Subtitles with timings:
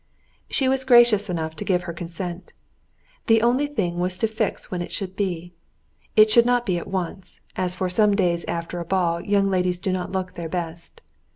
[0.49, 2.53] She was gracious enough to give her consent.
[3.27, 5.53] The only thing was to fix when it should be.
[6.15, 9.79] It could not be at once, as for some days after a ball young ladies
[9.79, 11.01] do not look their best.